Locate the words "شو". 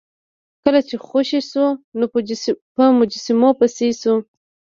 1.49-1.65, 4.01-4.15